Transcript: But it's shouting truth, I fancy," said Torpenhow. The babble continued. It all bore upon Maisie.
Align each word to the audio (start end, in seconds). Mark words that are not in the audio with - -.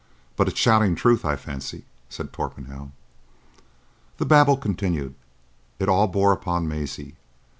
But 0.35 0.47
it's 0.47 0.57
shouting 0.59 0.95
truth, 0.95 1.23
I 1.23 1.35
fancy," 1.35 1.85
said 2.09 2.33
Torpenhow. 2.33 2.89
The 4.17 4.25
babble 4.25 4.57
continued. 4.57 5.13
It 5.77 5.87
all 5.89 6.07
bore 6.07 6.31
upon 6.33 6.67
Maisie. 6.67 7.17